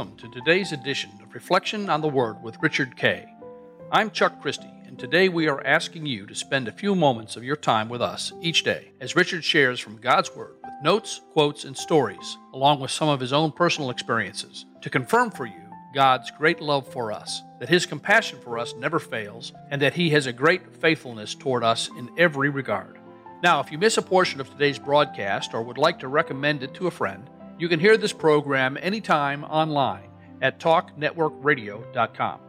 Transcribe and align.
Welcome 0.00 0.16
to 0.16 0.30
today's 0.30 0.72
edition 0.72 1.10
of 1.22 1.34
Reflection 1.34 1.90
on 1.90 2.00
the 2.00 2.08
Word 2.08 2.42
with 2.42 2.56
Richard 2.62 2.96
Kay. 2.96 3.26
I'm 3.92 4.10
Chuck 4.10 4.40
Christie, 4.40 4.72
and 4.86 4.98
today 4.98 5.28
we 5.28 5.46
are 5.46 5.62
asking 5.66 6.06
you 6.06 6.24
to 6.24 6.34
spend 6.34 6.68
a 6.68 6.72
few 6.72 6.94
moments 6.94 7.36
of 7.36 7.44
your 7.44 7.56
time 7.56 7.90
with 7.90 8.00
us 8.00 8.32
each 8.40 8.64
day 8.64 8.92
as 8.98 9.14
Richard 9.14 9.44
shares 9.44 9.78
from 9.78 10.00
God's 10.00 10.34
Word 10.34 10.54
with 10.64 10.72
notes, 10.82 11.20
quotes, 11.32 11.64
and 11.64 11.76
stories, 11.76 12.38
along 12.54 12.80
with 12.80 12.90
some 12.90 13.10
of 13.10 13.20
his 13.20 13.34
own 13.34 13.52
personal 13.52 13.90
experiences, 13.90 14.64
to 14.80 14.88
confirm 14.88 15.30
for 15.30 15.44
you 15.44 15.68
God's 15.94 16.30
great 16.30 16.62
love 16.62 16.90
for 16.90 17.12
us, 17.12 17.42
that 17.58 17.68
his 17.68 17.84
compassion 17.84 18.38
for 18.40 18.58
us 18.58 18.74
never 18.78 19.00
fails, 19.00 19.52
and 19.70 19.82
that 19.82 19.92
he 19.92 20.08
has 20.08 20.24
a 20.24 20.32
great 20.32 20.74
faithfulness 20.76 21.34
toward 21.34 21.62
us 21.62 21.90
in 21.98 22.08
every 22.16 22.48
regard. 22.48 22.98
Now, 23.42 23.60
if 23.60 23.70
you 23.70 23.76
miss 23.76 23.98
a 23.98 24.02
portion 24.02 24.40
of 24.40 24.48
today's 24.48 24.78
broadcast 24.78 25.52
or 25.52 25.60
would 25.60 25.76
like 25.76 25.98
to 25.98 26.08
recommend 26.08 26.62
it 26.62 26.72
to 26.76 26.86
a 26.86 26.90
friend, 26.90 27.28
you 27.60 27.68
can 27.68 27.78
hear 27.78 27.98
this 27.98 28.14
program 28.14 28.78
anytime 28.80 29.44
online 29.44 30.08
at 30.40 30.58
talknetworkradio.com. 30.58 32.40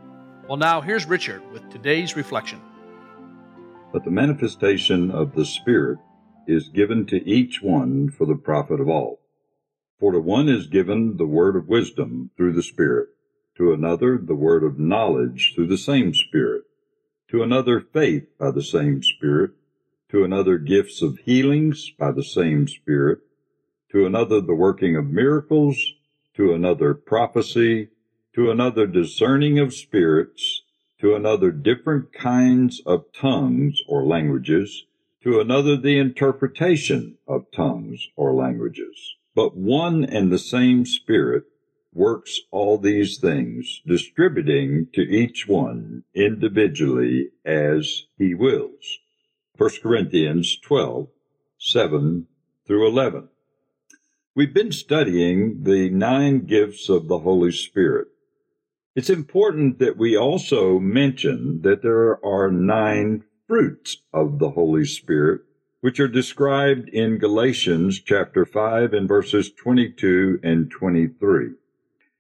Well, 0.48 0.58
now 0.58 0.80
here's 0.80 1.06
Richard 1.06 1.42
with 1.52 1.70
today's 1.70 2.16
reflection. 2.16 2.62
But 3.92 4.06
the 4.06 4.12
manifestation 4.12 5.12
of 5.12 5.36
the 5.36 5.44
Spirit 5.44 6.00
is 6.48 6.70
given 6.70 7.06
to 7.08 7.30
each 7.30 7.62
one 7.62 8.10
for 8.10 8.26
the 8.26 8.36
profit 8.36 8.80
of 8.80 8.88
all. 8.88 9.20
For 10.00 10.14
to 10.14 10.22
one 10.22 10.48
is 10.48 10.68
given 10.68 11.18
the 11.18 11.28
word 11.28 11.58
of 11.58 11.68
wisdom 11.68 12.32
through 12.38 12.54
the 12.54 12.64
Spirit, 12.64 13.10
to 13.58 13.74
another 13.74 14.18
the 14.18 14.34
word 14.34 14.64
of 14.64 14.80
knowledge 14.80 15.52
through 15.54 15.68
the 15.68 15.78
same 15.78 16.14
Spirit, 16.14 16.64
to 17.30 17.44
another 17.44 17.82
faith 17.82 18.30
by 18.40 18.52
the 18.52 18.64
same 18.64 19.04
Spirit, 19.04 19.52
to 20.10 20.24
another 20.24 20.58
gifts 20.58 21.02
of 21.02 21.20
healings 21.20 21.92
by 22.00 22.14
the 22.14 22.24
same 22.24 22.66
Spirit 22.66 23.20
to 23.92 24.06
another 24.06 24.40
the 24.40 24.56
working 24.56 24.96
of 24.96 25.08
miracles, 25.08 25.78
to 26.36 26.54
another 26.54 26.94
prophecy, 26.94 27.90
to 28.34 28.50
another 28.50 28.88
discerning 28.88 29.60
of 29.60 29.74
spirits, 29.74 30.62
to 31.00 31.16
another 31.16 31.52
different 31.52 32.14
kinds 32.14 32.82
of 32.86 33.04
tongues 33.12 33.82
or 33.88 34.06
languages, 34.06 34.86
to 35.24 35.40
another 35.40 35.76
the 35.76 35.98
interpretation 35.98 37.18
of 37.28 37.52
tongues 37.52 38.08
or 38.16 38.34
languages. 38.34 39.16
But 39.36 39.58
one 39.58 40.06
and 40.06 40.32
the 40.32 40.40
same 40.40 40.86
Spirit 40.86 41.44
works 41.94 42.40
all 42.52 42.78
these 42.78 43.18
things, 43.18 43.82
distributing 43.86 44.88
to 44.94 45.02
each 45.02 45.48
one 45.48 46.04
individually 46.16 47.32
as 47.46 48.06
he 48.18 48.34
wills. 48.34 49.00
1 49.58 49.70
Corinthians 49.84 50.58
12, 50.60 51.08
7 51.58 52.28
through 52.66 52.88
11. 52.88 53.28
We've 54.34 54.54
been 54.54 54.72
studying 54.72 55.64
the 55.64 55.90
nine 55.90 56.46
gifts 56.46 56.88
of 56.88 57.10
the 57.10 57.20
Holy 57.20 57.52
Spirit. 57.52 58.08
It's 58.96 59.10
important 59.10 59.78
that 59.80 59.98
we 59.98 60.16
also 60.16 60.80
mention 60.80 61.64
that 61.64 61.82
there 61.82 62.26
are 62.26 62.50
nine 62.50 63.26
fruits 63.46 63.98
of 64.14 64.40
the 64.40 64.52
Holy 64.52 64.86
Spirit, 64.86 65.42
which 65.82 66.00
are 66.00 66.08
described 66.08 66.88
in 66.88 67.18
Galatians 67.18 68.00
chapter 68.00 68.46
5 68.46 68.94
and 68.94 69.06
verses 69.06 69.52
22 69.52 70.40
and 70.42 70.72
23. 70.72 71.50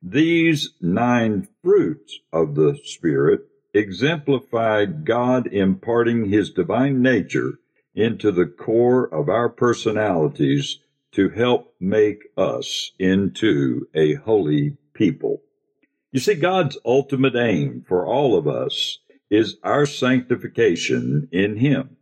These 0.03 0.71
nine 0.81 1.47
fruits 1.63 2.19
of 2.33 2.55
the 2.55 2.77
Spirit 2.83 3.43
exemplify 3.73 4.83
God 4.83 5.47
imparting 5.47 6.25
His 6.25 6.51
divine 6.51 7.01
nature 7.01 7.59
into 7.95 8.33
the 8.33 8.47
core 8.47 9.07
of 9.07 9.29
our 9.29 9.47
personalities 9.47 10.79
to 11.11 11.29
help 11.29 11.75
make 11.79 12.23
us 12.37 12.91
into 12.99 13.87
a 13.93 14.15
holy 14.15 14.77
people. 14.93 15.41
You 16.11 16.19
see, 16.19 16.35
God's 16.35 16.77
ultimate 16.85 17.35
aim 17.35 17.85
for 17.87 18.05
all 18.05 18.37
of 18.37 18.47
us 18.47 18.99
is 19.29 19.57
our 19.63 19.85
sanctification 19.85 21.29
in 21.31 21.57
Him. 21.57 21.97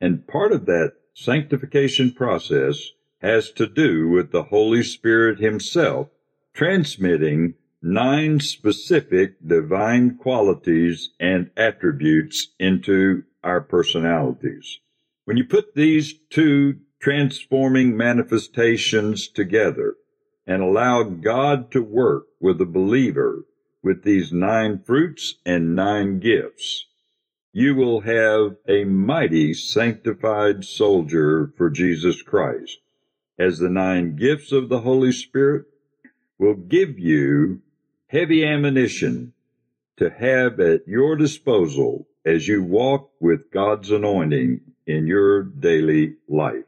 And 0.00 0.26
part 0.26 0.52
of 0.52 0.66
that 0.66 0.94
sanctification 1.14 2.12
process 2.12 2.90
has 3.20 3.50
to 3.52 3.66
do 3.66 4.08
with 4.08 4.32
the 4.32 4.44
Holy 4.44 4.82
Spirit 4.82 5.38
Himself 5.38 6.08
transmitting 6.52 7.54
nine 7.82 8.40
specific 8.40 9.34
divine 9.46 10.16
qualities 10.16 11.10
and 11.20 11.50
attributes 11.56 12.48
into 12.58 13.22
our 13.44 13.60
personalities. 13.60 14.80
When 15.24 15.36
you 15.36 15.44
put 15.44 15.74
these 15.74 16.14
two 16.30 16.78
transforming 17.00 17.96
manifestations 17.96 19.28
together 19.28 19.94
and 20.46 20.62
allow 20.62 21.02
God 21.02 21.70
to 21.72 21.82
work 21.82 22.26
with 22.40 22.58
the 22.58 22.66
believer 22.66 23.44
with 23.82 24.02
these 24.02 24.32
nine 24.32 24.80
fruits 24.84 25.36
and 25.44 25.76
nine 25.76 26.18
gifts, 26.18 26.86
you 27.52 27.74
will 27.74 28.00
have 28.00 28.56
a 28.68 28.84
mighty 28.84 29.54
sanctified 29.54 30.64
soldier 30.64 31.52
for 31.56 31.70
Jesus 31.70 32.20
Christ, 32.22 32.78
as 33.38 33.58
the 33.58 33.70
nine 33.70 34.16
gifts 34.16 34.52
of 34.52 34.68
the 34.68 34.80
Holy 34.80 35.12
Spirit 35.12 35.66
will 36.38 36.54
give 36.54 36.98
you 36.98 37.62
heavy 38.08 38.44
ammunition 38.44 39.32
to 39.96 40.10
have 40.10 40.60
at 40.60 40.86
your 40.86 41.16
disposal 41.16 42.06
as 42.24 42.46
you 42.46 42.62
walk 42.62 43.10
with 43.20 43.50
God's 43.50 43.90
anointing 43.90 44.60
in 44.86 45.06
your 45.06 45.42
daily 45.42 46.16
life. 46.28 46.64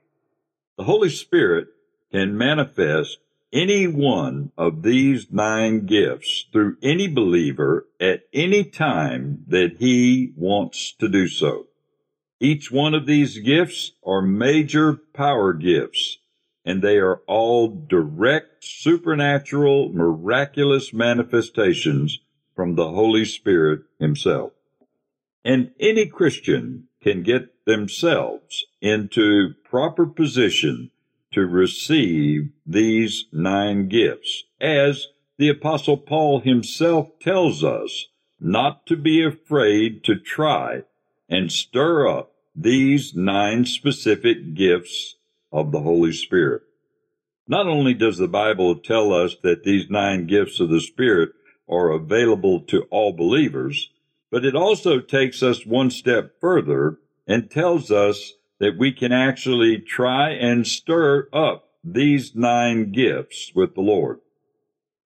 The 0.78 0.84
Holy 0.84 1.10
Spirit 1.10 1.66
can 2.12 2.38
manifest 2.38 3.18
any 3.52 3.88
one 3.88 4.52
of 4.56 4.84
these 4.84 5.26
nine 5.28 5.86
gifts 5.86 6.46
through 6.52 6.76
any 6.80 7.08
believer 7.08 7.88
at 7.98 8.22
any 8.32 8.62
time 8.62 9.44
that 9.48 9.78
he 9.78 10.32
wants 10.36 10.92
to 11.00 11.08
do 11.08 11.26
so. 11.26 11.66
Each 12.38 12.70
one 12.70 12.94
of 12.94 13.06
these 13.06 13.38
gifts 13.38 13.90
are 14.06 14.22
major 14.22 14.94
power 14.94 15.52
gifts, 15.52 16.18
and 16.64 16.80
they 16.80 16.98
are 16.98 17.22
all 17.26 17.66
direct, 17.66 18.62
supernatural, 18.62 19.88
miraculous 19.92 20.92
manifestations 20.92 22.20
from 22.54 22.76
the 22.76 22.90
Holy 22.92 23.24
Spirit 23.24 23.80
Himself. 23.98 24.52
And 25.44 25.72
any 25.80 26.06
Christian 26.06 26.84
can 27.02 27.24
get 27.24 27.57
themselves 27.68 28.64
into 28.80 29.52
proper 29.62 30.06
position 30.06 30.90
to 31.30 31.42
receive 31.42 32.48
these 32.66 33.26
nine 33.30 33.88
gifts, 33.88 34.44
as 34.58 35.08
the 35.36 35.50
Apostle 35.50 35.98
Paul 35.98 36.40
himself 36.40 37.10
tells 37.20 37.62
us 37.62 38.06
not 38.40 38.86
to 38.86 38.96
be 38.96 39.22
afraid 39.22 40.02
to 40.04 40.16
try 40.16 40.82
and 41.28 41.52
stir 41.52 42.08
up 42.08 42.32
these 42.56 43.14
nine 43.14 43.66
specific 43.66 44.54
gifts 44.54 45.16
of 45.52 45.70
the 45.70 45.80
Holy 45.80 46.12
Spirit. 46.12 46.62
Not 47.46 47.66
only 47.66 47.92
does 47.92 48.16
the 48.16 48.28
Bible 48.28 48.76
tell 48.76 49.12
us 49.12 49.36
that 49.42 49.64
these 49.64 49.90
nine 49.90 50.26
gifts 50.26 50.58
of 50.58 50.70
the 50.70 50.80
Spirit 50.80 51.32
are 51.68 51.90
available 51.90 52.60
to 52.62 52.84
all 52.90 53.12
believers, 53.12 53.90
but 54.30 54.46
it 54.46 54.56
also 54.56 55.00
takes 55.00 55.42
us 55.42 55.66
one 55.66 55.90
step 55.90 56.32
further 56.40 56.96
and 57.28 57.50
tells 57.50 57.90
us 57.92 58.32
that 58.58 58.78
we 58.78 58.90
can 58.90 59.12
actually 59.12 59.78
try 59.78 60.30
and 60.30 60.66
stir 60.66 61.28
up 61.32 61.68
these 61.84 62.34
nine 62.34 62.90
gifts 62.90 63.52
with 63.54 63.74
the 63.74 63.82
Lord. 63.82 64.20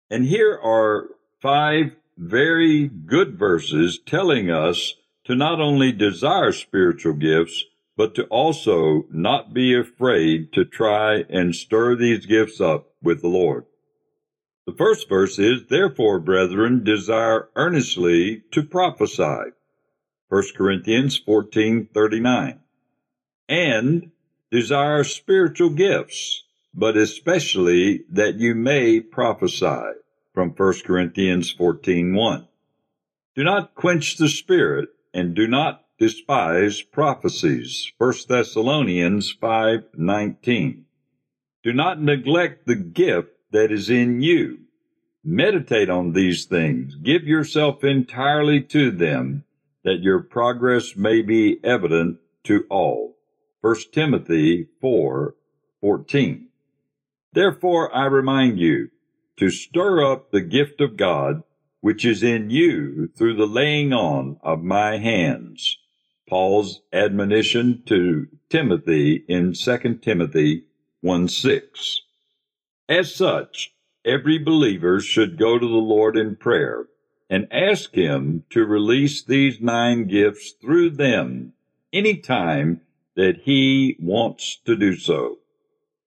And 0.09 0.25
here 0.25 0.59
are 0.63 1.09
five 1.41 1.97
very 2.17 2.89
good 2.89 3.39
verses 3.39 3.99
telling 4.07 4.51
us 4.51 4.95
to 5.25 5.35
not 5.35 5.61
only 5.61 5.93
desire 5.93 6.53
spiritual 6.53 7.15
gifts, 7.15 7.65
but 7.97 8.15
to 8.15 8.25
also 8.25 9.05
not 9.11 9.53
be 9.53 9.75
afraid 9.75 10.53
to 10.53 10.65
try 10.65 11.25
and 11.29 11.55
stir 11.55 11.97
these 11.97 12.27
gifts 12.27 12.61
up 12.61 12.91
with 13.03 13.21
the 13.21 13.29
Lord. 13.29 13.65
The 14.67 14.73
first 14.73 15.09
verse 15.09 15.39
is, 15.39 15.67
Therefore, 15.69 16.21
brethren, 16.21 16.85
desire 16.85 17.49
earnestly 17.57 18.43
to 18.53 18.63
prophesy. 18.63 19.53
1 20.33 20.55
Corinthians 20.57 21.19
14:39. 21.19 22.61
And 23.51 24.13
desire 24.51 25.05
spiritual 25.05 25.69
gifts, 25.69 26.45
but 26.73 26.97
especially 26.97 28.05
that 28.09 28.37
you 28.37 28.55
may 28.55 28.99
prophesy. 29.01 29.93
From 30.33 30.55
1 30.55 30.85
Corinthians 30.87 31.53
14:1. 31.53 32.49
Do 33.37 33.45
not 33.45 33.75
quench 33.75 34.17
the 34.17 34.31
spirit 34.31 34.89
and 35.13 35.35
do 35.35 35.47
not 35.47 35.85
despise 35.99 36.81
prophecies. 36.81 37.93
1 37.99 38.27
Thessalonians 38.27 39.31
5:19. 39.39 40.87
Do 41.63 41.75
not 41.75 42.01
neglect 42.01 42.67
the 42.67 42.77
gift 42.77 43.35
that 43.51 43.71
is 43.71 43.91
in 43.91 44.23
you. 44.23 44.61
Meditate 45.23 45.91
on 45.91 46.15
these 46.15 46.47
things. 46.47 46.95
Give 46.95 47.25
yourself 47.25 47.85
entirely 47.85 48.63
to 48.63 48.91
them, 48.91 49.45
that 49.85 50.03
your 50.03 50.21
progress 50.21 50.97
may 50.97 51.23
be 51.23 51.59
evident 51.65 52.19
to 52.45 52.65
all. 52.71 53.17
1 53.61 53.77
Timothy 53.93 54.69
4 54.81 55.35
14. 55.81 56.49
Therefore, 57.33 57.95
I 57.95 58.07
remind 58.07 58.59
you 58.59 58.91
to 59.39 59.51
stir 59.51 60.05
up 60.05 60.31
the 60.31 60.41
gift 60.41 60.81
of 60.81 60.97
God 60.97 61.43
which 61.83 62.05
is 62.05 62.23
in 62.23 62.49
you 62.49 63.09
through 63.09 63.35
the 63.35 63.47
laying 63.47 63.93
on 63.93 64.39
of 64.41 64.63
my 64.63 64.99
hands. 64.99 65.79
Paul's 66.29 66.81
admonition 66.93 67.83
to 67.87 68.29
Timothy 68.49 69.25
in 69.29 69.53
2 69.53 69.99
Timothy 70.01 70.65
1 71.01 71.29
6. 71.29 72.03
As 72.89 73.13
such, 73.15 73.75
every 74.05 74.39
believer 74.39 75.01
should 75.01 75.37
go 75.37 75.59
to 75.59 75.67
the 75.67 75.73
Lord 75.73 76.17
in 76.17 76.37
prayer 76.37 76.87
and 77.33 77.49
ask 77.51 77.95
Him 77.95 78.45
to 78.51 78.63
release 78.63 79.25
these 79.25 79.59
nine 79.59 80.07
gifts 80.07 80.53
through 80.61 80.91
them 80.91 81.55
any 81.91 82.19
time 82.19 82.83
that 83.17 83.41
He 83.45 83.97
wants 83.99 84.59
to 84.67 84.77
do 84.77 84.97
so. 84.97 85.39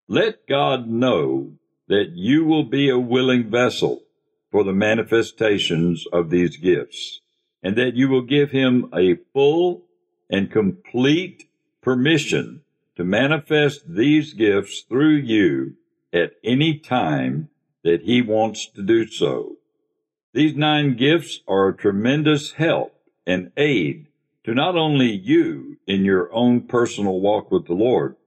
Let 0.08 0.46
God 0.48 0.88
know 0.88 1.54
that 1.88 2.12
you 2.14 2.46
will 2.46 2.66
be 2.66 2.92
a 2.92 3.00
willing 3.00 3.50
vessel 3.50 4.04
for 4.52 4.64
the 4.64 4.72
manifestations 4.72 6.06
of 6.14 6.30
these 6.30 6.58
gifts, 6.58 7.22
and 7.64 7.76
that 7.76 7.96
you 7.96 8.08
will 8.08 8.22
give 8.22 8.52
Him 8.52 8.92
a 8.94 9.16
full 9.34 9.82
and 10.30 10.52
complete 10.52 11.50
permission 11.82 12.62
to 12.98 13.04
manifest 13.04 13.82
these 13.88 14.36
gifts 14.36 14.82
through 14.82 15.16
you 15.16 15.74
at 16.14 16.34
any 16.44 16.78
time 16.78 17.50
that 17.84 18.04
He 18.04 18.22
wants 18.22 18.68
to 18.76 18.84
do 18.84 19.08
so. 19.08 19.58
These 20.36 20.58
nine 20.58 20.98
gifts 20.98 21.40
are 21.48 21.70
a 21.70 21.78
tremendous 21.78 22.52
help 22.52 22.94
and 23.26 23.54
aid 23.56 24.08
to 24.44 24.54
not 24.54 24.76
only 24.76 25.10
you 25.10 25.78
in 25.88 26.04
your 26.04 26.30
own 26.34 26.64
personal 26.64 27.22
walk 27.22 27.52
with 27.52 27.68
the 27.68 27.74
Lord, 27.74 28.18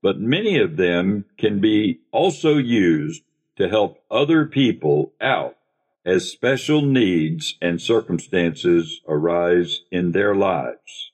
but 0.00 0.18
many 0.18 0.58
of 0.58 0.78
them 0.78 1.26
can 1.36 1.60
be 1.60 2.00
also 2.12 2.56
used 2.56 3.24
to 3.56 3.68
help 3.68 4.02
other 4.10 4.46
people 4.46 5.12
out 5.20 5.58
as 6.02 6.30
special 6.30 6.80
needs 6.80 7.58
and 7.60 7.78
circumstances 7.78 9.02
arise 9.06 9.82
in 9.90 10.12
their 10.12 10.34
lives. 10.34 11.10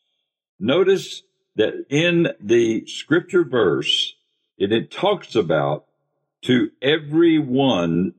Notice 0.60 1.22
that 1.56 1.86
in 1.90 2.28
the 2.38 2.86
scripture 2.86 3.42
verse, 3.42 4.14
it, 4.58 4.70
it 4.70 4.92
talks 4.92 5.34
about 5.34 5.86
to 6.42 6.70
everyone 6.80 8.14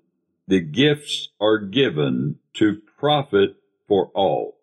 the 0.47 0.61
gifts 0.61 1.29
are 1.41 1.59
given 1.59 2.37
to 2.53 2.81
profit 2.97 3.57
for 3.87 4.07
all. 4.13 4.57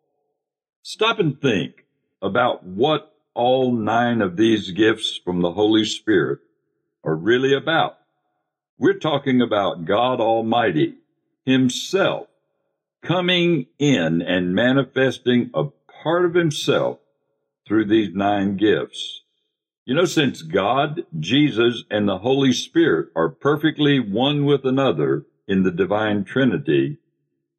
Stop 0.83 1.19
and 1.19 1.41
think 1.41 1.85
about 2.23 2.65
what 2.65 3.15
all 3.35 3.73
nine 3.73 4.23
of 4.23 4.37
these 4.37 4.71
gifts 4.71 5.21
from 5.23 5.43
the 5.43 5.53
Holy 5.53 5.85
Spirit 5.85 6.41
are 7.03 7.17
really 7.17 7.55
about. 7.55 7.99
We're 8.79 8.99
talking 8.99 9.41
about 9.41 9.85
God 9.85 10.21
Almighty 10.21 10.95
Himself 11.45 12.29
coming 13.03 13.67
in 13.79 14.23
and 14.23 14.55
manifesting 14.55 15.51
a 15.55 15.65
part 16.03 16.25
of 16.25 16.35
Himself 16.35 16.99
through 17.67 17.87
these 17.87 18.15
nine 18.15 18.57
gifts. 18.57 19.23
You 19.85 19.95
know, 19.95 20.07
since 20.07 20.41
God, 20.41 21.05
Jesus, 21.19 21.85
and 21.91 22.09
the 22.09 22.19
Holy 22.19 22.53
Spirit 22.53 23.11
are 23.15 23.29
perfectly 23.29 24.01
one 24.01 24.47
with 24.47 24.65
another 24.65 25.27
in 25.46 25.62
the 25.62 25.70
divine 25.70 26.25
Trinity, 26.25 26.99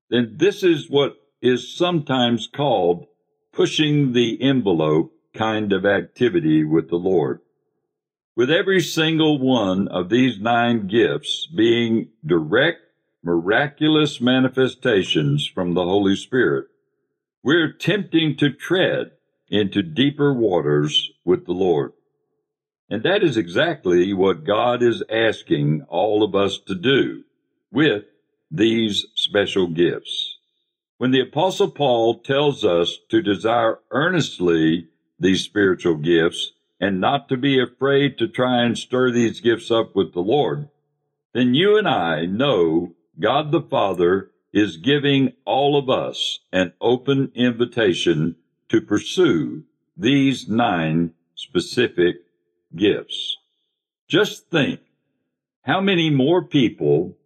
then 0.09 0.35
this 0.37 0.63
is 0.63 0.89
what 0.89 1.17
is 1.41 1.75
sometimes 1.75 2.47
called 2.47 3.05
pushing 3.51 4.13
the 4.13 4.41
envelope 4.41 5.13
kind 5.33 5.71
of 5.73 5.85
activity 5.85 6.63
with 6.63 6.89
the 6.89 6.95
Lord. 6.95 7.41
With 8.35 8.51
every 8.51 8.81
single 8.81 9.39
one 9.39 9.87
of 9.87 10.09
these 10.09 10.39
nine 10.39 10.87
gifts 10.87 11.47
being 11.47 12.09
direct, 12.25 12.79
miraculous 13.23 14.19
manifestations 14.19 15.47
from 15.47 15.73
the 15.73 15.83
Holy 15.83 16.15
Spirit, 16.15 16.67
we're 17.43 17.71
tempting 17.71 18.35
to 18.37 18.51
tread 18.51 19.11
into 19.49 19.83
deeper 19.83 20.33
waters 20.33 21.11
with 21.23 21.45
the 21.45 21.53
Lord. 21.53 21.93
And 22.89 23.03
that 23.03 23.23
is 23.23 23.37
exactly 23.37 24.13
what 24.13 24.43
God 24.43 24.83
is 24.83 25.03
asking 25.09 25.85
all 25.87 26.23
of 26.23 26.35
us 26.35 26.59
to 26.67 26.75
do 26.75 27.24
with 27.75 28.05
these 28.49 29.05
special 29.15 29.67
gifts. 29.67 30.37
When 30.97 31.11
the 31.11 31.19
apostle 31.19 31.69
Paul 31.69 32.19
tells 32.19 32.63
us 32.63 32.97
to 33.09 33.21
desire 33.21 33.79
earnestly 33.91 34.87
these 35.19 35.41
spiritual 35.41 35.95
gifts 35.95 36.53
and 36.79 37.01
not 37.01 37.27
to 37.27 37.37
be 37.37 37.59
afraid 37.59 38.17
to 38.17 38.29
try 38.29 38.63
and 38.63 38.77
stir 38.77 39.11
these 39.11 39.41
gifts 39.41 39.69
up 39.69 39.93
with 39.93 40.13
the 40.13 40.21
Lord, 40.21 40.69
then 41.33 41.53
you 41.53 41.77
and 41.77 41.87
I 41.87 42.25
know 42.25 42.93
God 43.19 43.51
the 43.51 43.61
Father 43.61 44.31
is 44.53 44.77
giving 44.77 45.33
all 45.43 45.77
of 45.77 45.89
us 45.89 46.39
an 46.53 46.71
open 46.79 47.29
invitation 47.35 48.37
to 48.69 48.79
pursue 48.79 49.63
these 49.97 50.47
nine 50.47 51.13
specific 51.35 52.21
gifts. 52.73 53.35
Just 54.07 54.49
think 54.49 54.79
how 55.63 55.81
many 55.81 56.09
more 56.09 56.41
people 56.41 57.17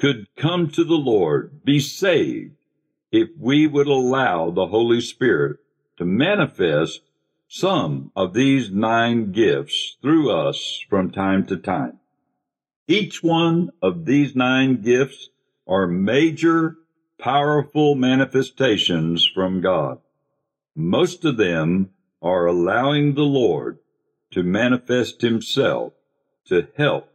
could 0.00 0.26
come 0.34 0.70
to 0.70 0.82
the 0.82 0.94
Lord, 0.94 1.62
be 1.62 1.78
saved, 1.78 2.56
if 3.12 3.28
we 3.38 3.66
would 3.66 3.86
allow 3.86 4.50
the 4.50 4.66
Holy 4.66 5.00
Spirit 5.00 5.58
to 5.98 6.06
manifest 6.06 7.02
some 7.48 8.10
of 8.16 8.32
these 8.32 8.70
nine 8.70 9.30
gifts 9.30 9.98
through 10.00 10.30
us 10.30 10.82
from 10.88 11.10
time 11.10 11.44
to 11.46 11.56
time. 11.56 11.98
Each 12.88 13.22
one 13.22 13.70
of 13.82 14.06
these 14.06 14.34
nine 14.34 14.80
gifts 14.80 15.28
are 15.66 15.86
major, 15.86 16.76
powerful 17.18 17.94
manifestations 17.94 19.28
from 19.34 19.60
God. 19.60 19.98
Most 20.74 21.26
of 21.26 21.36
them 21.36 21.90
are 22.22 22.46
allowing 22.46 23.14
the 23.14 23.22
Lord 23.22 23.78
to 24.30 24.42
manifest 24.42 25.20
himself 25.20 25.92
to 26.46 26.68
help 26.76 27.12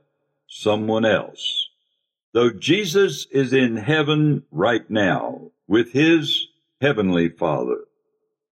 someone 0.47 1.05
else. 1.05 1.64
Though 2.35 2.49
Jesus 2.49 3.27
is 3.31 3.53
in 3.53 3.77
heaven 3.77 4.43
right 4.51 4.89
now 4.89 5.51
with 5.69 5.93
his 5.93 6.47
heavenly 6.81 7.29
Father, 7.29 7.85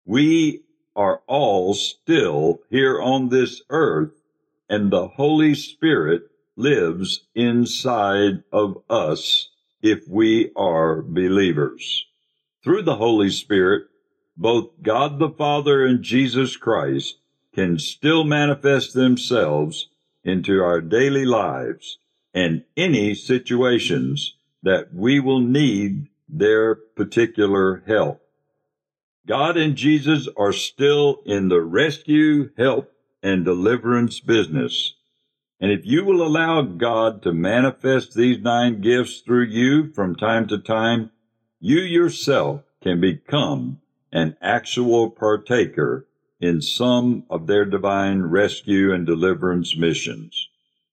we 0.06 0.62
are 0.96 1.20
all 1.26 1.74
still 1.74 2.62
here 2.70 2.98
on 2.98 3.28
this 3.28 3.60
earth 3.68 4.22
and 4.70 4.90
the 4.90 5.08
Holy 5.08 5.54
Spirit 5.54 6.22
lives 6.56 7.26
inside 7.34 8.42
of 8.50 8.82
us 8.88 9.50
if 9.82 10.08
we 10.08 10.50
are 10.56 11.02
believers. 11.02 12.06
Through 12.62 12.84
the 12.84 12.96
Holy 12.96 13.28
Spirit, 13.28 13.82
both 14.34 14.70
God 14.80 15.18
the 15.18 15.28
Father 15.28 15.84
and 15.84 16.02
Jesus 16.02 16.56
Christ 16.56 17.18
can 17.54 17.78
still 17.78 18.24
manifest 18.24 18.94
themselves 18.94 19.90
into 20.24 20.62
our 20.62 20.80
daily 20.80 21.26
lives 21.26 21.98
and 22.34 22.64
any 22.76 23.14
situations 23.14 24.34
that 24.62 24.92
we 24.92 25.20
will 25.20 25.40
need 25.40 26.08
their 26.28 26.74
particular 26.74 27.82
help. 27.86 28.20
God 29.26 29.56
and 29.56 29.76
Jesus 29.76 30.28
are 30.36 30.52
still 30.52 31.22
in 31.24 31.48
the 31.48 31.60
rescue, 31.60 32.50
help, 32.58 32.92
and 33.22 33.44
deliverance 33.44 34.20
business. 34.20 34.94
And 35.60 35.70
if 35.70 35.86
you 35.86 36.04
will 36.04 36.26
allow 36.26 36.60
God 36.60 37.22
to 37.22 37.32
manifest 37.32 38.14
these 38.14 38.40
nine 38.40 38.80
gifts 38.82 39.20
through 39.20 39.44
you 39.44 39.92
from 39.92 40.16
time 40.16 40.46
to 40.48 40.58
time, 40.58 41.10
you 41.60 41.78
yourself 41.78 42.62
can 42.82 43.00
become 43.00 43.80
an 44.12 44.36
actual 44.42 45.08
partaker 45.08 46.06
in 46.40 46.60
some 46.60 47.24
of 47.30 47.46
their 47.46 47.64
divine 47.64 48.22
rescue 48.22 48.92
and 48.92 49.06
deliverance 49.06 49.74
missions. 49.74 50.48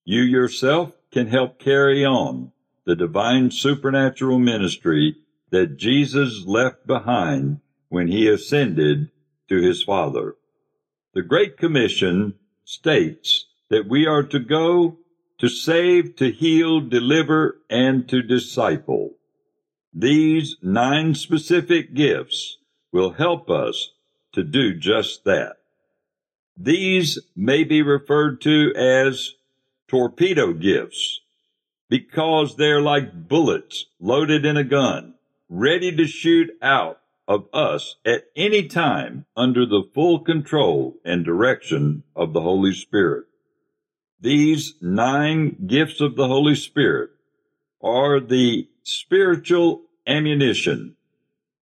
You 0.06 0.22
yourself 0.22 0.94
can 1.12 1.28
help 1.28 1.60
carry 1.60 2.06
on 2.06 2.52
the 2.86 2.96
divine 2.96 3.52
supernatural 3.52 4.40
ministry 4.40 5.16
that 5.50 5.78
Jesus 5.78 6.46
left 6.46 6.88
behind 6.88 7.60
when 7.90 8.08
he 8.08 8.28
ascended 8.28 9.12
to 9.50 9.62
his 9.62 9.84
Father. 9.84 10.36
The 11.14 11.22
Great 11.22 11.58
Commission 11.58 12.36
states 12.64 13.46
that 13.70 13.88
we 13.88 14.08
are 14.08 14.24
to 14.24 14.40
go 14.40 14.98
to 15.40 15.50
save, 15.50 16.16
to 16.16 16.32
heal, 16.32 16.80
deliver, 16.80 17.58
and 17.70 18.08
to 18.08 18.22
disciple. 18.22 19.16
These 19.94 20.56
nine 20.62 21.16
specific 21.16 21.94
gifts 21.94 22.58
will 22.92 23.12
help 23.12 23.50
us 23.50 23.92
to 24.34 24.44
do 24.44 24.74
just 24.74 25.26
that. 25.26 25.58
These 26.56 27.20
may 27.36 27.64
be 27.64 27.82
referred 27.82 28.40
to 28.42 28.74
as 28.76 29.34
torpedo 29.92 30.54
gifts 30.54 31.20
because 31.90 32.56
they're 32.56 32.82
like 32.82 33.28
bullets 33.28 33.86
loaded 34.00 34.46
in 34.46 34.56
a 34.56 34.64
gun, 34.64 35.14
ready 35.50 35.94
to 35.94 36.08
shoot 36.08 36.50
out 36.62 37.02
of 37.28 37.46
us 37.54 37.98
at 38.06 38.24
any 38.36 38.68
time 38.68 39.26
under 39.36 39.66
the 39.66 39.84
full 39.94 40.20
control 40.20 40.96
and 41.04 41.26
direction 41.26 42.04
of 42.16 42.32
the 42.32 42.42
Holy 42.42 42.74
Spirit. 42.74 43.26
These 44.22 44.76
nine 44.82 45.58
gifts 45.68 46.00
of 46.00 46.16
the 46.16 46.28
Holy 46.28 46.56
Spirit 46.56 47.10
are 47.84 48.22
the 48.22 48.70
spiritual 48.84 49.82
ammunition 50.08 50.96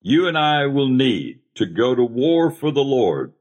you 0.02 0.28
and 0.28 0.38
I 0.38 0.68
will 0.68 0.88
need 0.88 1.40
to 1.56 1.66
go 1.66 1.94
to 1.94 2.04
war 2.04 2.50
for 2.52 2.72
the 2.72 2.84
Lord 2.84 3.34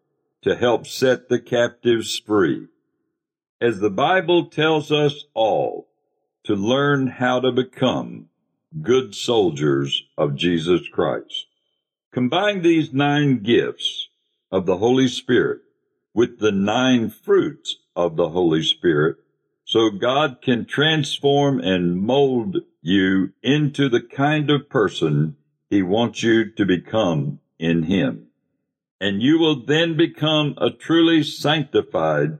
to 0.42 0.56
help 0.56 0.86
set 0.86 1.28
the 1.28 1.38
captives 1.38 2.18
free. 2.18 2.66
As 3.60 3.80
the 3.80 3.90
Bible 3.90 4.46
tells 4.46 4.92
us 4.92 5.24
all 5.32 5.88
to 6.44 6.54
learn 6.54 7.06
how 7.06 7.40
to 7.40 7.50
become 7.50 8.28
good 8.82 9.14
soldiers 9.14 10.04
of 10.18 10.36
Jesus 10.36 10.82
Christ. 10.92 11.46
Combine 12.12 12.62
these 12.62 12.92
nine 12.92 13.42
gifts 13.42 14.08
of 14.52 14.66
the 14.66 14.76
Holy 14.76 15.08
Spirit 15.08 15.60
with 16.14 16.38
the 16.38 16.52
nine 16.52 17.10
fruits 17.10 17.76
of 17.94 18.16
the 18.16 18.28
Holy 18.28 18.62
Spirit 18.62 19.16
so 19.64 19.90
God 19.90 20.40
can 20.42 20.64
transform 20.64 21.58
and 21.58 22.00
mold 22.00 22.58
you 22.82 23.32
into 23.42 23.88
the 23.88 24.00
kind 24.00 24.50
of 24.50 24.68
person 24.68 25.36
He 25.68 25.82
wants 25.82 26.22
you 26.22 26.50
to 26.52 26.64
become 26.64 27.40
in 27.58 27.84
Him. 27.84 28.28
And 29.00 29.20
you 29.20 29.38
will 29.38 29.66
then 29.66 29.96
become 29.96 30.54
a 30.58 30.70
truly 30.70 31.22
sanctified, 31.22 32.38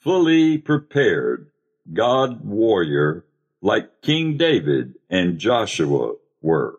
fully 0.00 0.58
prepared 0.58 1.50
God 1.92 2.44
warrior 2.44 3.24
like 3.60 4.02
King 4.02 4.36
David 4.36 4.94
and 5.10 5.38
Joshua 5.38 6.14
were 6.40 6.78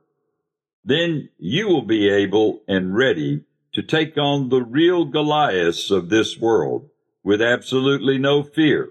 then 0.89 1.29
you 1.37 1.67
will 1.67 1.83
be 1.83 2.09
able 2.09 2.61
and 2.67 2.95
ready 2.95 3.43
to 3.73 3.83
take 3.83 4.17
on 4.17 4.49
the 4.49 4.63
real 4.63 5.05
Goliaths 5.05 5.91
of 5.91 6.09
this 6.09 6.39
world 6.39 6.89
with 7.23 7.41
absolutely 7.41 8.17
no 8.17 8.41
fear, 8.41 8.89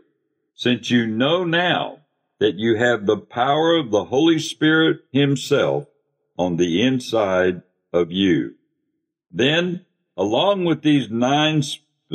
since 0.55 0.91
you 0.91 1.07
know 1.07 1.45
now 1.45 1.99
that 2.39 2.55
you 2.55 2.77
have 2.77 3.07
the 3.07 3.17
power 3.17 3.77
of 3.77 3.91
the 3.91 4.05
Holy 4.05 4.39
Spirit 4.39 5.01
Himself 5.11 5.87
on 6.39 6.57
the 6.57 6.83
inside 6.87 7.63
of 7.93 8.13
you. 8.13 8.55
Then, 9.33 9.85
along 10.17 10.65
with 10.65 10.83
these 10.83 11.11
nine 11.11 11.63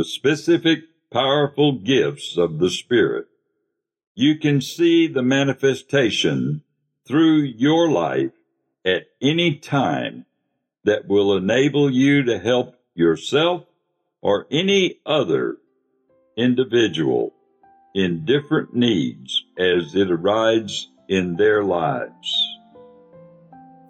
specific 0.01 0.84
powerful 1.13 1.74
gifts 1.74 2.38
of 2.38 2.58
the 2.58 2.72
Spirit, 2.72 3.27
you 4.15 4.39
can 4.39 4.60
see 4.60 5.08
the 5.08 5.22
manifestation 5.22 6.63
through 7.08 7.41
your 7.41 7.88
life 7.89 8.32
at 8.84 9.03
any 9.22 9.55
time 9.55 10.25
that 10.84 11.08
will 11.08 11.38
enable 11.38 11.89
you 11.91 12.24
to 12.24 12.39
help 12.39 12.75
yourself 12.96 13.63
or 14.22 14.48
any 14.50 15.00
other 15.05 15.58
individual 16.36 17.32
in 17.93 18.25
different 18.25 18.75
needs 18.75 19.43
as 19.58 19.93
it 19.93 20.10
arises 20.10 20.89
in 21.08 21.36
their 21.36 21.63
lives. 21.63 22.58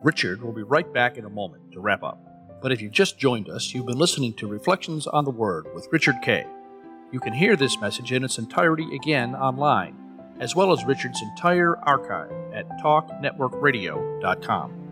Richard 0.03 0.41
will 0.41 0.51
be 0.51 0.63
right 0.63 0.91
back 0.93 1.17
in 1.17 1.23
a 1.23 1.29
moment 1.29 1.71
to 1.71 1.79
wrap 1.79 2.03
up. 2.03 2.19
But 2.61 2.73
if 2.73 2.81
you've 2.81 2.91
just 2.91 3.17
joined 3.17 3.49
us, 3.49 3.73
you've 3.73 3.85
been 3.85 3.97
listening 3.97 4.33
to 4.35 4.47
Reflections 4.47 5.07
on 5.07 5.23
the 5.23 5.31
Word 5.31 5.73
with 5.73 5.87
Richard 5.91 6.15
Kay. 6.21 6.45
You 7.13 7.21
can 7.21 7.33
hear 7.33 7.55
this 7.55 7.79
message 7.79 8.11
in 8.11 8.25
its 8.25 8.37
entirety 8.37 8.93
again 8.95 9.35
online, 9.35 9.95
as 10.41 10.55
well 10.55 10.73
as 10.73 10.83
Richard's 10.83 11.21
entire 11.21 11.77
archive 11.77 12.31
at 12.53 12.67
talknetworkradio.com 12.81 14.83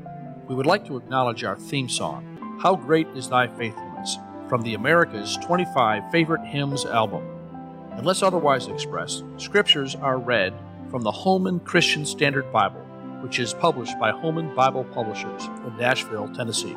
we 0.52 0.58
would 0.58 0.66
like 0.66 0.86
to 0.86 0.98
acknowledge 0.98 1.46
our 1.46 1.56
theme 1.56 1.88
song, 1.88 2.60
How 2.62 2.76
Great 2.76 3.08
Is 3.16 3.30
Thy 3.30 3.48
Faithfulness, 3.48 4.18
from 4.50 4.64
the 4.64 4.74
America's 4.74 5.38
25 5.38 6.12
Favorite 6.12 6.46
Hymns 6.46 6.84
album. 6.84 7.26
Unless 7.94 8.22
otherwise 8.22 8.68
expressed, 8.68 9.24
scriptures 9.38 9.96
are 9.96 10.18
read 10.18 10.54
from 10.90 11.04
the 11.04 11.12
Holman 11.12 11.62
Christian 11.62 12.06
Standard 12.06 12.52
Bible, 12.52 12.82
which 13.22 13.40
is 13.40 13.54
published 13.54 13.98
by 13.98 14.12
Holman 14.12 14.54
Bible 14.54 14.84
Publishers 14.84 15.46
in 15.66 15.78
Nashville, 15.78 16.28
Tennessee. 16.36 16.76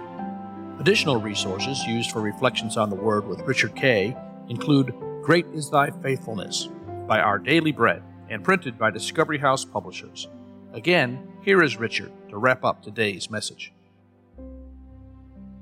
Additional 0.79 1.21
resources 1.21 1.83
used 1.83 2.13
for 2.13 2.21
reflections 2.21 2.77
on 2.77 2.91
the 2.91 2.97
Word 2.97 3.27
with 3.27 3.41
Richard 3.41 3.75
Kay 3.75 4.17
include 4.49 4.95
Great 5.25 5.47
is 5.55 5.71
Thy 5.71 5.89
Faithfulness 6.03 6.69
by 7.09 7.19
Our 7.19 7.39
Daily 7.39 7.73
Bread 7.73 8.03
and 8.29 8.45
printed 8.45 8.79
by 8.79 8.91
Discovery 8.91 9.39
House 9.39 9.65
Publishers. 9.65 10.29
Again, 10.75 11.27
here 11.41 11.63
is 11.63 11.79
Richard 11.79 12.13
to 12.29 12.37
wrap 12.37 12.63
up 12.63 12.83
today's 12.83 13.31
message. 13.31 13.73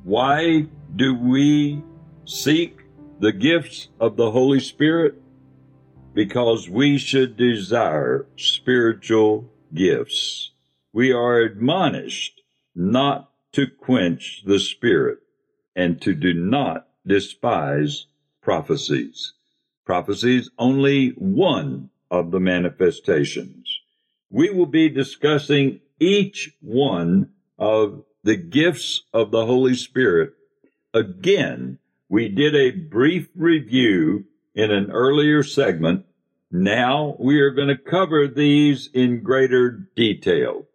Why 0.02 0.66
do 0.96 1.14
we 1.14 1.80
seek 2.24 2.80
the 3.20 3.30
gifts 3.30 3.86
of 4.00 4.16
the 4.16 4.32
Holy 4.32 4.58
Spirit? 4.58 5.22
Because 6.12 6.68
we 6.68 6.98
should 6.98 7.36
desire 7.36 8.26
spiritual 8.36 9.48
gifts. 9.72 10.50
We 10.92 11.12
are 11.12 11.38
admonished 11.38 12.42
not 12.74 13.30
to 13.52 13.68
quench 13.68 14.42
the 14.44 14.58
Spirit 14.58 15.20
and 15.76 16.02
to 16.02 16.16
do 16.16 16.34
not 16.34 16.88
despise 17.06 18.06
prophecies. 18.40 19.34
Prophecies 19.84 20.50
only 20.58 21.10
one 21.10 21.90
of 22.10 22.30
the 22.30 22.40
manifestations. 22.40 23.80
We 24.30 24.50
will 24.50 24.66
be 24.66 24.88
discussing 24.88 25.80
each 25.98 26.54
one 26.60 27.30
of 27.58 28.04
the 28.22 28.36
gifts 28.36 29.02
of 29.12 29.30
the 29.30 29.46
Holy 29.46 29.74
Spirit. 29.74 30.34
Again, 30.94 31.78
we 32.08 32.28
did 32.28 32.54
a 32.54 32.70
brief 32.70 33.28
review 33.34 34.26
in 34.54 34.70
an 34.70 34.90
earlier 34.90 35.42
segment. 35.42 36.04
Now 36.50 37.16
we 37.18 37.40
are 37.40 37.50
going 37.50 37.68
to 37.68 37.76
cover 37.76 38.28
these 38.28 38.88
in 38.92 39.22
greater 39.22 39.88
detail. 39.96 40.66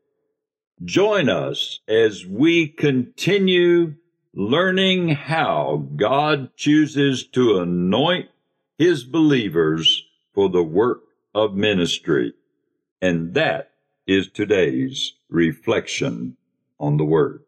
Join 0.84 1.30
us 1.30 1.80
as 1.88 2.26
we 2.26 2.68
continue 2.68 3.96
learning 4.34 5.10
how 5.10 5.88
God 5.96 6.56
chooses 6.56 7.26
to 7.28 7.60
anoint 7.60 8.30
his 8.78 9.04
believers 9.04 10.06
for 10.34 10.50
the 10.50 10.64
work 10.64 11.02
of 11.34 11.56
ministry. 11.56 12.34
And 13.02 13.34
that 13.34 13.72
is 14.06 14.30
today's 14.30 15.14
reflection 15.30 16.38
on 16.80 16.98
the 16.98 17.06
Word. 17.06 17.44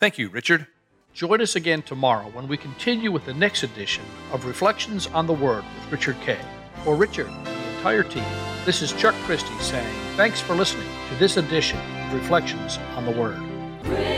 Thank 0.00 0.18
you, 0.18 0.28
Richard. 0.28 0.66
Join 1.12 1.40
us 1.40 1.56
again 1.56 1.82
tomorrow 1.82 2.30
when 2.32 2.46
we 2.46 2.56
continue 2.56 3.10
with 3.10 3.24
the 3.24 3.34
next 3.34 3.64
edition 3.64 4.04
of 4.32 4.44
Reflections 4.44 5.08
on 5.08 5.26
the 5.26 5.32
Word 5.32 5.64
with 5.74 5.92
Richard 5.92 6.20
Kay. 6.20 6.38
For 6.84 6.94
Richard 6.94 7.26
and 7.26 7.46
the 7.46 7.76
entire 7.76 8.04
team, 8.04 8.24
this 8.64 8.82
is 8.82 8.92
Chuck 8.92 9.14
Christie 9.24 9.58
saying 9.58 9.92
thanks 10.16 10.40
for 10.40 10.54
listening 10.54 10.86
to 11.10 11.16
this 11.16 11.36
edition 11.36 11.78
of 12.06 12.14
Reflections 12.14 12.78
on 12.94 13.04
the 13.04 13.10
Word. 13.10 14.17